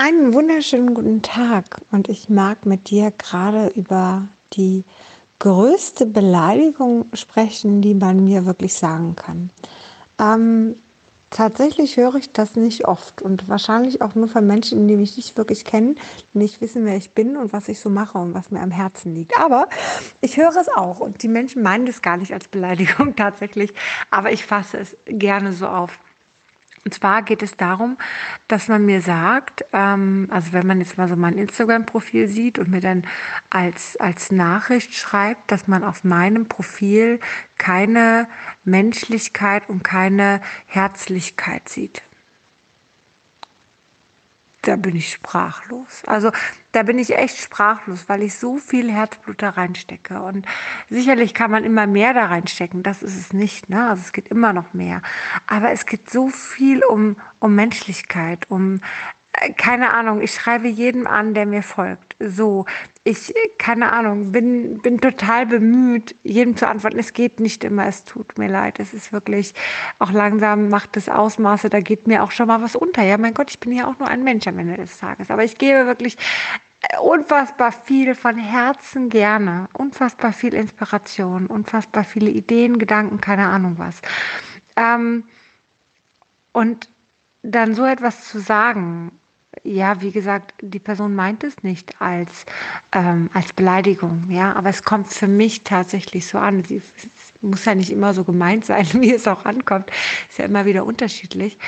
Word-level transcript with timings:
Einen 0.00 0.32
wunderschönen 0.32 0.94
guten 0.94 1.22
Tag 1.22 1.80
und 1.90 2.08
ich 2.08 2.28
mag 2.28 2.66
mit 2.66 2.88
dir 2.88 3.10
gerade 3.10 3.66
über 3.74 4.28
die 4.52 4.84
größte 5.40 6.06
Beleidigung 6.06 7.06
sprechen, 7.14 7.82
die 7.82 7.94
man 7.94 8.22
mir 8.22 8.46
wirklich 8.46 8.74
sagen 8.74 9.16
kann. 9.16 9.50
Ähm, 10.20 10.76
tatsächlich 11.30 11.96
höre 11.96 12.14
ich 12.14 12.30
das 12.30 12.54
nicht 12.54 12.86
oft 12.86 13.22
und 13.22 13.48
wahrscheinlich 13.48 14.00
auch 14.00 14.14
nur 14.14 14.28
von 14.28 14.46
Menschen, 14.46 14.86
die 14.86 14.94
mich 14.94 15.16
nicht 15.16 15.36
wirklich 15.36 15.64
kennen, 15.64 15.96
nicht 16.32 16.60
wissen, 16.60 16.84
wer 16.84 16.96
ich 16.96 17.10
bin 17.10 17.36
und 17.36 17.52
was 17.52 17.68
ich 17.68 17.80
so 17.80 17.90
mache 17.90 18.18
und 18.18 18.34
was 18.34 18.52
mir 18.52 18.60
am 18.60 18.70
Herzen 18.70 19.16
liegt. 19.16 19.36
Aber 19.36 19.66
ich 20.20 20.36
höre 20.36 20.54
es 20.54 20.68
auch 20.68 21.00
und 21.00 21.24
die 21.24 21.28
Menschen 21.28 21.64
meinen 21.64 21.86
das 21.86 22.02
gar 22.02 22.18
nicht 22.18 22.32
als 22.32 22.46
Beleidigung 22.46 23.16
tatsächlich, 23.16 23.74
aber 24.12 24.30
ich 24.30 24.46
fasse 24.46 24.78
es 24.78 24.96
gerne 25.06 25.52
so 25.52 25.66
auf. 25.66 25.98
Und 26.88 26.94
zwar 26.94 27.20
geht 27.20 27.42
es 27.42 27.54
darum, 27.54 27.98
dass 28.48 28.68
man 28.68 28.86
mir 28.86 29.02
sagt, 29.02 29.62
ähm, 29.74 30.26
also 30.30 30.54
wenn 30.54 30.66
man 30.66 30.80
jetzt 30.80 30.96
mal 30.96 31.06
so 31.06 31.16
mein 31.16 31.36
Instagram-Profil 31.36 32.28
sieht 32.28 32.58
und 32.58 32.70
mir 32.70 32.80
dann 32.80 33.06
als, 33.50 33.98
als 33.98 34.32
Nachricht 34.32 34.94
schreibt, 34.94 35.52
dass 35.52 35.68
man 35.68 35.84
auf 35.84 36.02
meinem 36.02 36.48
Profil 36.48 37.20
keine 37.58 38.26
Menschlichkeit 38.64 39.68
und 39.68 39.84
keine 39.84 40.40
Herzlichkeit 40.66 41.68
sieht 41.68 42.00
da 44.68 44.76
bin 44.76 44.94
ich 44.96 45.10
sprachlos. 45.10 46.02
Also 46.06 46.30
da 46.72 46.82
bin 46.82 46.98
ich 46.98 47.16
echt 47.16 47.38
sprachlos, 47.38 48.04
weil 48.08 48.22
ich 48.22 48.34
so 48.34 48.58
viel 48.58 48.92
Herzblut 48.92 49.40
da 49.40 49.50
reinstecke. 49.50 50.20
Und 50.20 50.46
sicherlich 50.90 51.32
kann 51.32 51.50
man 51.50 51.64
immer 51.64 51.86
mehr 51.86 52.12
da 52.12 52.26
reinstecken, 52.26 52.82
das 52.82 53.02
ist 53.02 53.16
es 53.16 53.32
nicht. 53.32 53.70
Ne? 53.70 53.88
Also 53.88 54.02
es 54.04 54.12
geht 54.12 54.28
immer 54.28 54.52
noch 54.52 54.74
mehr. 54.74 55.00
Aber 55.46 55.70
es 55.72 55.86
geht 55.86 56.10
so 56.10 56.28
viel 56.28 56.84
um, 56.84 57.16
um 57.40 57.54
Menschlichkeit, 57.54 58.50
um 58.50 58.80
keine 59.56 59.92
Ahnung, 59.94 60.20
ich 60.20 60.32
schreibe 60.32 60.68
jedem 60.68 61.06
an, 61.06 61.34
der 61.34 61.46
mir 61.46 61.62
folgt. 61.62 62.16
So, 62.18 62.66
ich, 63.04 63.34
keine 63.58 63.92
Ahnung, 63.92 64.32
bin, 64.32 64.80
bin 64.80 65.00
total 65.00 65.46
bemüht, 65.46 66.14
jedem 66.22 66.56
zu 66.56 66.66
antworten. 66.66 66.98
Es 66.98 67.12
geht 67.12 67.40
nicht 67.40 67.64
immer, 67.64 67.86
es 67.86 68.04
tut 68.04 68.38
mir 68.38 68.48
leid. 68.48 68.80
Es 68.80 68.94
ist 68.94 69.12
wirklich, 69.12 69.54
auch 69.98 70.10
langsam 70.10 70.68
macht 70.68 70.96
es 70.96 71.08
Ausmaße, 71.08 71.70
da 71.70 71.80
geht 71.80 72.06
mir 72.06 72.22
auch 72.22 72.30
schon 72.30 72.48
mal 72.48 72.62
was 72.62 72.76
unter. 72.76 73.02
Ja, 73.02 73.18
mein 73.18 73.34
Gott, 73.34 73.50
ich 73.50 73.58
bin 73.58 73.72
ja 73.72 73.86
auch 73.86 73.98
nur 73.98 74.08
ein 74.08 74.24
Mensch 74.24 74.46
am 74.46 74.58
Ende 74.58 74.76
des 74.76 74.98
Tages. 74.98 75.30
Aber 75.30 75.44
ich 75.44 75.58
gebe 75.58 75.86
wirklich 75.86 76.16
unfassbar 77.00 77.72
viel 77.72 78.14
von 78.14 78.36
Herzen 78.36 79.08
gerne, 79.08 79.68
unfassbar 79.72 80.32
viel 80.32 80.54
Inspiration, 80.54 81.46
unfassbar 81.46 82.04
viele 82.04 82.30
Ideen, 82.30 82.78
Gedanken, 82.78 83.20
keine 83.20 83.46
Ahnung 83.46 83.74
was. 83.78 84.00
Ähm, 84.76 85.24
und 86.52 86.88
dann 87.42 87.74
so 87.74 87.84
etwas 87.84 88.28
zu 88.28 88.40
sagen, 88.40 89.12
ja, 89.64 90.00
wie 90.00 90.12
gesagt, 90.12 90.54
die 90.60 90.78
Person 90.78 91.14
meint 91.14 91.42
es 91.44 91.62
nicht 91.62 92.00
als, 92.00 92.46
ähm, 92.92 93.30
als 93.32 93.52
Beleidigung, 93.52 94.26
ja, 94.30 94.54
aber 94.54 94.68
es 94.68 94.82
kommt 94.84 95.08
für 95.08 95.28
mich 95.28 95.62
tatsächlich 95.62 96.26
so 96.26 96.38
an. 96.38 96.64
Sie, 96.64 96.76
es 96.76 97.42
muss 97.42 97.64
ja 97.64 97.74
nicht 97.74 97.90
immer 97.90 98.14
so 98.14 98.24
gemeint 98.24 98.64
sein, 98.64 98.86
wie 98.94 99.12
es 99.12 99.26
auch 99.26 99.44
ankommt. 99.44 99.90
Ist 100.28 100.38
ja 100.38 100.44
immer 100.44 100.66
wieder 100.66 100.84
unterschiedlich. 100.84 101.58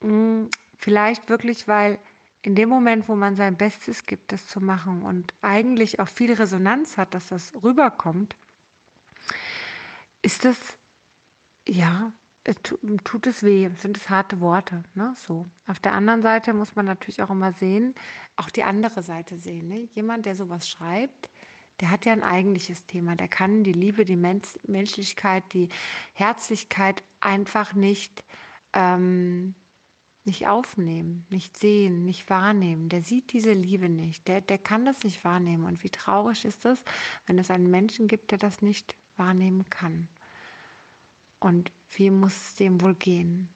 Hm, 0.00 0.50
vielleicht 0.78 1.28
wirklich, 1.28 1.68
weil 1.68 1.98
in 2.42 2.54
dem 2.54 2.68
Moment, 2.68 3.08
wo 3.08 3.16
man 3.16 3.36
sein 3.36 3.56
Bestes 3.56 4.04
gibt, 4.04 4.32
das 4.32 4.46
zu 4.46 4.60
machen 4.60 5.02
und 5.02 5.34
eigentlich 5.42 6.00
auch 6.00 6.08
viel 6.08 6.32
Resonanz 6.32 6.96
hat, 6.96 7.12
dass 7.14 7.28
das 7.28 7.52
rüberkommt, 7.62 8.34
ist 10.22 10.44
das 10.44 10.56
ja 11.66 12.12
tut 12.54 13.26
es 13.26 13.42
weh, 13.42 13.70
sind 13.76 13.96
es 13.96 14.08
harte 14.08 14.40
Worte, 14.40 14.84
ne? 14.94 15.14
So. 15.16 15.46
Auf 15.66 15.78
der 15.78 15.94
anderen 15.94 16.22
Seite 16.22 16.54
muss 16.54 16.74
man 16.74 16.86
natürlich 16.86 17.22
auch 17.22 17.30
immer 17.30 17.52
sehen, 17.52 17.94
auch 18.36 18.50
die 18.50 18.64
andere 18.64 19.02
Seite 19.02 19.36
sehen. 19.36 19.68
Ne? 19.68 19.88
Jemand, 19.92 20.26
der 20.26 20.36
sowas 20.36 20.68
schreibt, 20.68 21.30
der 21.80 21.90
hat 21.90 22.04
ja 22.04 22.12
ein 22.12 22.22
eigentliches 22.22 22.86
Thema. 22.86 23.16
Der 23.16 23.28
kann 23.28 23.64
die 23.64 23.72
Liebe, 23.72 24.04
die 24.04 24.16
Mensch 24.16 24.58
Menschlichkeit, 24.66 25.44
die 25.52 25.68
Herzlichkeit 26.12 27.02
einfach 27.20 27.72
nicht, 27.72 28.24
ähm, 28.72 29.54
nicht 30.24 30.46
aufnehmen, 30.46 31.26
nicht 31.30 31.56
sehen, 31.56 32.04
nicht 32.04 32.28
wahrnehmen. 32.28 32.90
Der 32.90 33.00
sieht 33.00 33.32
diese 33.32 33.52
Liebe 33.52 33.88
nicht. 33.88 34.28
Der, 34.28 34.40
der 34.42 34.58
kann 34.58 34.84
das 34.84 35.04
nicht 35.04 35.24
wahrnehmen. 35.24 35.64
Und 35.64 35.82
wie 35.82 35.90
traurig 35.90 36.44
ist 36.44 36.64
es, 36.66 36.84
wenn 37.26 37.38
es 37.38 37.50
einen 37.50 37.70
Menschen 37.70 38.08
gibt, 38.08 38.30
der 38.30 38.38
das 38.38 38.60
nicht 38.60 38.94
wahrnehmen 39.16 39.68
kann. 39.70 40.08
Und 41.40 41.72
wie 41.96 42.10
muss 42.10 42.36
es 42.36 42.54
dem 42.56 42.80
wohl 42.80 42.94
gehen? 42.94 43.48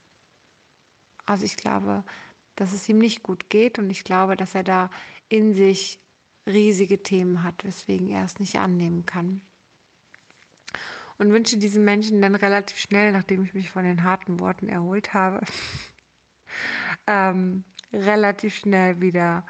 Also 1.27 1.45
ich 1.45 1.56
glaube, 1.56 2.03
dass 2.56 2.72
es 2.72 2.89
ihm 2.89 2.99
nicht 2.99 3.22
gut 3.22 3.50
geht 3.50 3.78
und 3.78 3.91
ich 3.91 4.05
glaube, 4.05 4.37
dass 4.37 4.55
er 4.55 4.65
da 4.65 4.91
in 5.28 5.55
sich 5.55 5.99
riesige 6.47 7.03
Themen 7.03 7.43
hat, 7.43 7.65
weswegen 7.65 8.11
er 8.11 8.25
es 8.25 8.39
nicht 8.39 8.56
annehmen 8.56 9.06
kann. 9.06 9.43
Und 11.19 11.31
wünsche 11.31 11.59
diesen 11.59 11.84
Menschen 11.84 12.21
dann 12.21 12.34
relativ 12.34 12.78
schnell, 12.78 13.12
nachdem 13.12 13.45
ich 13.45 13.55
mich 13.55 13.71
von 13.71 13.84
den 13.84 14.03
harten 14.03 14.41
Worten 14.41 14.69
erholt 14.69 15.15
habe, 15.15 15.47
ähm, 17.06 17.65
relativ 17.93 18.56
schnell 18.56 19.01
wieder, 19.01 19.47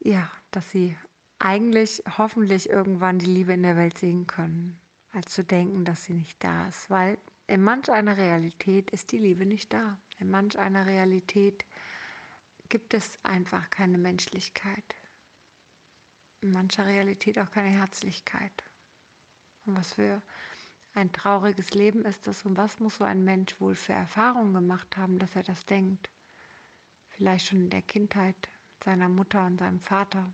ja, 0.00 0.30
dass 0.50 0.70
sie 0.70 0.96
eigentlich 1.38 2.04
hoffentlich 2.16 2.68
irgendwann 2.68 3.18
die 3.18 3.26
Liebe 3.26 3.54
in 3.54 3.62
der 3.62 3.76
Welt 3.76 3.98
sehen 3.98 4.26
können 4.26 4.79
als 5.12 5.32
zu 5.32 5.44
denken, 5.44 5.84
dass 5.84 6.04
sie 6.04 6.14
nicht 6.14 6.42
da 6.42 6.68
ist. 6.68 6.90
Weil 6.90 7.18
in 7.46 7.62
manch 7.62 7.90
einer 7.90 8.16
Realität 8.16 8.90
ist 8.90 9.12
die 9.12 9.18
Liebe 9.18 9.46
nicht 9.46 9.72
da. 9.72 9.98
In 10.18 10.30
manch 10.30 10.58
einer 10.58 10.86
Realität 10.86 11.64
gibt 12.68 12.94
es 12.94 13.24
einfach 13.24 13.70
keine 13.70 13.98
Menschlichkeit. 13.98 14.84
In 16.40 16.52
mancher 16.52 16.86
Realität 16.86 17.38
auch 17.38 17.50
keine 17.50 17.68
Herzlichkeit. 17.70 18.52
Und 19.66 19.76
was 19.76 19.94
für 19.94 20.22
ein 20.94 21.12
trauriges 21.12 21.74
Leben 21.74 22.04
ist 22.04 22.26
das 22.26 22.44
und 22.44 22.56
was 22.56 22.80
muss 22.80 22.96
so 22.96 23.04
ein 23.04 23.24
Mensch 23.24 23.60
wohl 23.60 23.74
für 23.74 23.92
Erfahrungen 23.92 24.54
gemacht 24.54 24.96
haben, 24.96 25.18
dass 25.18 25.36
er 25.36 25.42
das 25.42 25.64
denkt? 25.64 26.08
Vielleicht 27.10 27.48
schon 27.48 27.62
in 27.62 27.70
der 27.70 27.82
Kindheit 27.82 28.36
seiner 28.82 29.08
Mutter 29.08 29.44
und 29.44 29.58
seinem 29.58 29.80
Vater. 29.80 30.32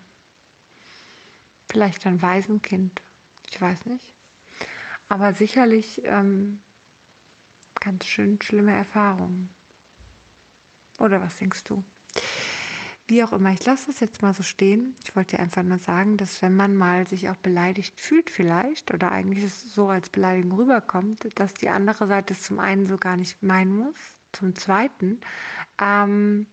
Vielleicht 1.69 2.06
ein 2.06 2.22
Waisenkind. 2.22 3.03
Ich 3.50 3.60
weiß 3.60 3.86
nicht. 3.86 4.12
Aber 5.09 5.34
sicherlich 5.34 6.03
ähm, 6.05 6.62
ganz 7.81 8.06
schön 8.06 8.41
schlimme 8.43 8.72
Erfahrungen. 8.72 9.50
Oder 10.99 11.21
was 11.21 11.37
denkst 11.37 11.65
du? 11.65 11.84
Wie 13.09 13.22
auch 13.22 13.33
immer, 13.33 13.53
ich 13.53 13.65
lasse 13.65 13.87
das 13.87 14.00
jetzt 14.00 14.22
mal 14.22 14.34
so 14.34 14.43
stehen. 14.43 14.97
Ich 15.05 15.15
wollte 15.15 15.37
dir 15.37 15.43
einfach 15.43 15.62
nur 15.62 15.78
sagen, 15.78 16.16
dass 16.16 16.43
wenn 16.43 16.56
man 16.56 16.75
mal 16.75 17.06
sich 17.06 17.28
auch 17.28 17.37
beleidigt 17.37 18.00
fühlt 18.00 18.31
vielleicht 18.31 18.93
oder 18.93 19.12
eigentlich 19.12 19.53
so 19.53 19.89
als 19.89 20.11
Beleidigung 20.11 20.59
rüberkommt, 20.59 21.39
dass 21.39 21.55
die 21.55 21.69
andere 21.69 22.09
Seite 22.09 22.34
es 22.34 22.43
zum 22.43 22.59
einen 22.59 22.84
so 22.87 22.97
gar 22.97 23.16
nicht 23.16 23.45
meinen 23.45 23.77
muss, 23.77 23.97
zum 24.33 24.56
zweiten, 24.56 25.21
ähm, 25.81 26.49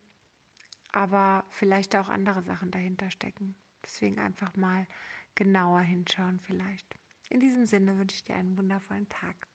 aber 0.92 1.46
vielleicht 1.50 1.96
auch 1.96 2.10
andere 2.10 2.44
Sachen 2.44 2.70
dahinter 2.70 3.10
stecken. 3.10 3.56
Deswegen 3.84 4.20
einfach 4.20 4.56
mal 4.56 4.86
genauer 5.34 5.82
hinschauen 5.82 6.40
vielleicht. 6.40 6.96
In 7.34 7.40
diesem 7.40 7.66
Sinne 7.66 7.98
wünsche 7.98 8.18
ich 8.18 8.24
dir 8.24 8.36
einen 8.36 8.56
wundervollen 8.60 9.10
Tag. 9.10 9.48